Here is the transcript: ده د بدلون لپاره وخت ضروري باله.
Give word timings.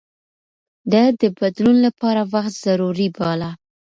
ده 0.91 1.03
د 1.21 1.23
بدلون 1.39 1.77
لپاره 1.85 2.21
وخت 2.33 2.53
ضروري 2.65 3.07
باله. 3.17 3.49